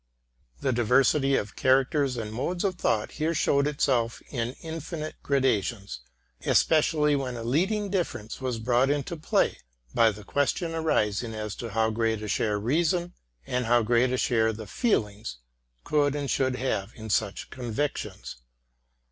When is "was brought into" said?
8.41-9.15